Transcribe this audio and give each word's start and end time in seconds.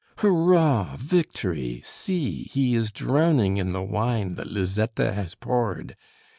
Hurrah, 0.17 0.95
Victory! 0.97 1.79
See, 1.83 2.45
he 2.45 2.73
is 2.73 2.91
drowning 2.91 3.57
In 3.57 3.71
the 3.71 3.83
wine 3.83 4.33
that 4.33 4.47
Lizzetta 4.47 5.13
has 5.13 5.35
poured. 5.35 5.95